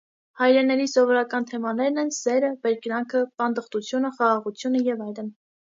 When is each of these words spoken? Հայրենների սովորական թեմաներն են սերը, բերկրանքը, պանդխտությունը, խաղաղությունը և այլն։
Հայրենների 0.41 0.87
սովորական 0.93 1.45
թեմաներն 1.51 2.03
են 2.05 2.11
սերը, 2.21 2.51
բերկրանքը, 2.65 3.25
պանդխտությունը, 3.43 4.17
խաղաղությունը 4.19 4.85
և 4.93 5.07
այլն։ 5.11 5.35